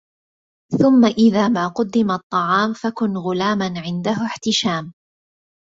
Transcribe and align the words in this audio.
ثم 0.79 1.05
إذا 1.05 1.47
ما 1.47 1.67
قدم 1.67 2.11
الطعام 2.11 2.73
فكن 2.73 3.17
غلاما 3.17 3.73
عنده 3.79 4.25
احتشام 4.25 4.93